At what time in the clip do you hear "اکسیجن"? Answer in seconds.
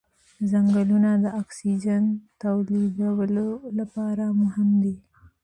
1.41-2.03